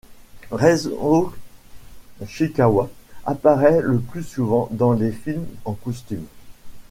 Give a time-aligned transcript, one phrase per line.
[0.49, 1.31] Raizō
[2.23, 2.89] Ichikawa
[3.23, 6.25] apparaît le plus souvent dans des films en costume.